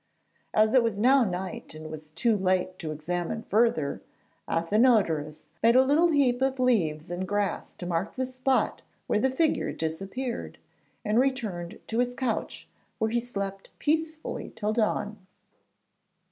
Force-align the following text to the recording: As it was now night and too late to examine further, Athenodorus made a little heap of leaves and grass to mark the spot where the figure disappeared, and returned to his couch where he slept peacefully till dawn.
As 0.55 0.73
it 0.73 0.81
was 0.81 0.99
now 0.99 1.23
night 1.23 1.75
and 1.75 2.15
too 2.15 2.35
late 2.35 2.79
to 2.79 2.91
examine 2.91 3.43
further, 3.43 4.01
Athenodorus 4.47 5.49
made 5.61 5.75
a 5.75 5.83
little 5.83 6.07
heap 6.07 6.41
of 6.41 6.59
leaves 6.59 7.11
and 7.11 7.27
grass 7.27 7.75
to 7.75 7.85
mark 7.85 8.15
the 8.15 8.25
spot 8.25 8.81
where 9.05 9.19
the 9.19 9.29
figure 9.29 9.71
disappeared, 9.71 10.57
and 11.05 11.19
returned 11.19 11.79
to 11.85 11.99
his 11.99 12.15
couch 12.15 12.67
where 12.97 13.11
he 13.11 13.19
slept 13.19 13.69
peacefully 13.77 14.51
till 14.55 14.73
dawn. 14.73 15.19